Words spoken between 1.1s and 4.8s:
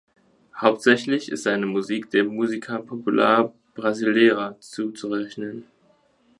ist seine Musik der Musica popular brasileira